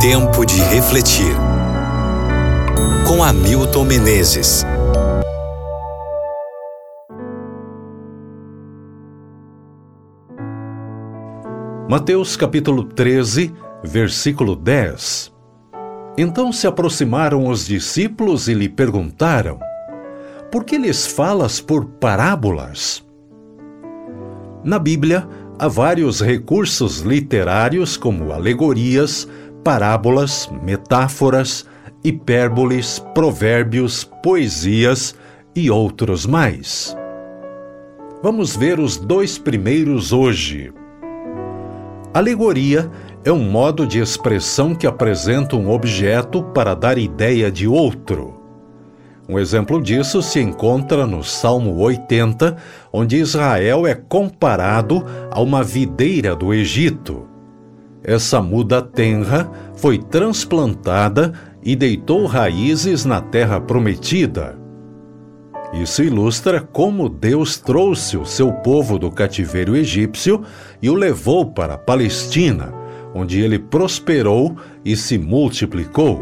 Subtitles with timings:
[0.00, 1.36] Tempo de refletir.
[3.06, 4.64] Com Hamilton Menezes.
[11.86, 13.52] Mateus capítulo 13,
[13.84, 15.34] versículo 10.
[16.16, 19.60] Então se aproximaram os discípulos e lhe perguntaram:
[20.50, 23.04] Por que lhes falas por parábolas?
[24.64, 25.28] Na Bíblia,
[25.58, 29.28] há vários recursos literários como alegorias,
[29.64, 31.66] parábolas, metáforas,
[32.02, 35.14] hipérboles, provérbios, poesias
[35.54, 36.96] e outros mais.
[38.22, 40.72] Vamos ver os dois primeiros hoje.
[42.12, 42.90] Alegoria
[43.24, 48.40] é um modo de expressão que apresenta um objeto para dar ideia de outro.
[49.28, 52.56] Um exemplo disso se encontra no Salmo 80,
[52.92, 57.29] onde Israel é comparado a uma videira do Egito.
[58.02, 64.58] Essa muda tenra foi transplantada e deitou raízes na terra prometida.
[65.72, 70.42] Isso ilustra como Deus trouxe o seu povo do cativeiro egípcio
[70.82, 72.72] e o levou para a Palestina,
[73.14, 76.20] onde ele prosperou e se multiplicou.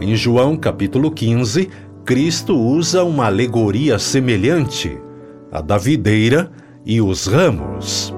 [0.00, 1.68] Em João capítulo 15,
[2.04, 4.96] Cristo usa uma alegoria semelhante,
[5.50, 6.50] a da videira
[6.86, 8.17] e os ramos.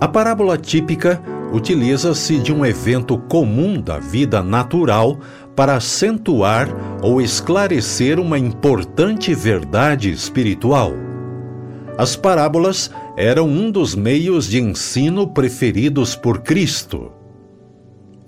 [0.00, 5.18] A parábola típica utiliza-se de um evento comum da vida natural
[5.54, 6.68] para acentuar
[7.02, 10.92] ou esclarecer uma importante verdade espiritual.
[11.98, 17.12] As parábolas eram um dos meios de ensino preferidos por Cristo.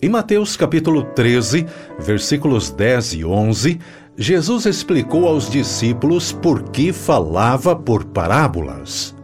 [0.03, 1.65] Em Mateus capítulo 13,
[1.99, 3.81] versículos 10 e 11,
[4.15, 9.15] Jesus explicou aos discípulos por que falava por parábolas.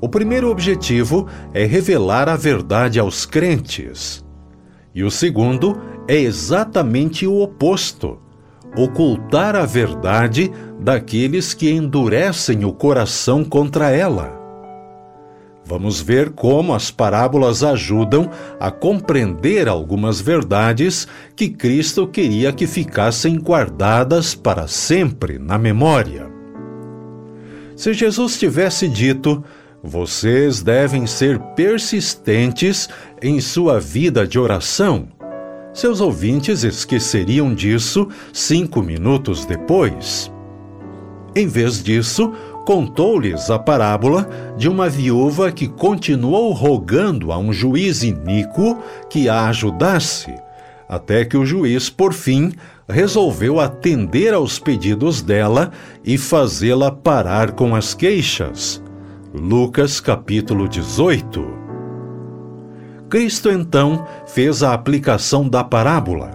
[0.00, 4.24] O primeiro objetivo é revelar a verdade aos crentes.
[4.94, 8.18] E o segundo é exatamente o oposto:
[8.76, 10.50] ocultar a verdade
[10.80, 14.38] daqueles que endurecem o coração contra ela.
[15.64, 21.06] Vamos ver como as parábolas ajudam a compreender algumas verdades
[21.36, 26.26] que Cristo queria que ficassem guardadas para sempre na memória.
[27.76, 29.44] Se Jesus tivesse dito,
[29.82, 32.88] vocês devem ser persistentes
[33.22, 35.08] em sua vida de oração.
[35.72, 40.32] Seus ouvintes esqueceriam disso cinco minutos depois.
[41.36, 42.32] Em vez disso,
[42.66, 48.78] contou-lhes a parábola de uma viúva que continuou rogando a um juiz iníquo
[49.08, 50.34] que a ajudasse,
[50.88, 52.52] até que o juiz, por fim,
[52.88, 55.70] resolveu atender aos pedidos dela
[56.04, 58.82] e fazê-la parar com as queixas.
[59.34, 61.44] Lucas capítulo 18.
[63.10, 66.30] Cristo então fez a aplicação da parábola.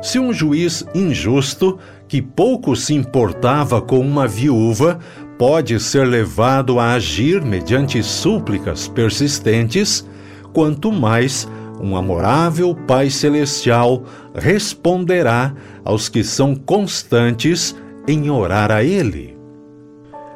[0.00, 1.78] Se um juiz injusto,
[2.08, 4.98] que pouco se importava com uma viúva,
[5.38, 10.08] pode ser levado a agir mediante súplicas persistentes,
[10.54, 11.46] quanto mais
[11.82, 14.04] um amorável Pai Celestial
[14.34, 15.54] responderá
[15.84, 17.76] aos que são constantes
[18.08, 19.41] em orar a Ele.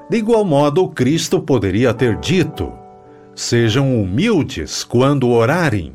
[0.08, 2.72] De igual modo, Cristo poderia ter dito:
[3.34, 5.94] Sejam humildes quando orarem.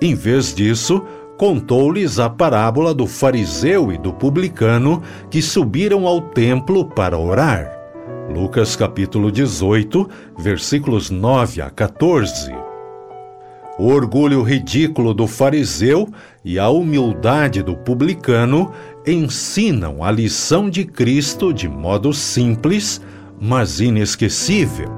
[0.00, 1.04] Em vez disso,
[1.36, 7.76] contou-lhes a parábola do fariseu e do publicano que subiram ao templo para orar.
[8.34, 12.67] Lucas capítulo 18, versículos 9 a 14.
[13.78, 16.08] O orgulho ridículo do fariseu
[16.44, 18.72] e a humildade do publicano
[19.06, 23.00] ensinam a lição de Cristo de modo simples,
[23.40, 24.88] mas inesquecível.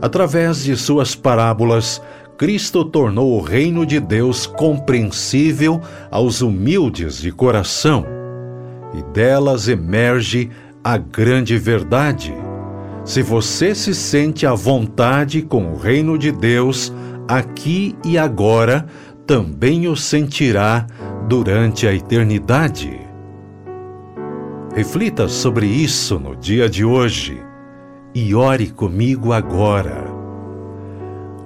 [0.00, 2.00] Através de suas parábolas,
[2.36, 8.06] Cristo tornou o reino de Deus compreensível aos humildes de coração,
[8.94, 10.48] e delas emerge
[10.84, 12.32] a grande verdade.
[13.04, 16.92] Se você se sente à vontade com o reino de Deus,
[17.28, 18.86] aqui e agora,
[19.26, 20.86] também o sentirá
[21.28, 22.98] durante a eternidade.
[24.74, 27.42] Reflita sobre isso no dia de hoje
[28.14, 30.04] e ore comigo agora.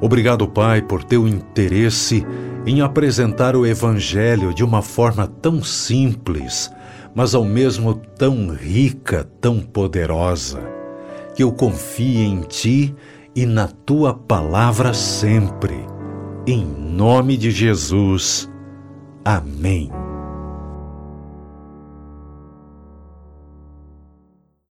[0.00, 2.26] Obrigado, Pai, por teu interesse
[2.64, 6.70] em apresentar o Evangelho de uma forma tão simples,
[7.14, 10.61] mas ao mesmo tão rica, tão poderosa,
[11.35, 12.94] que eu confie em Ti
[13.34, 15.87] e na Tua palavra sempre.
[16.46, 18.50] Em nome de Jesus.
[19.25, 20.01] Amém.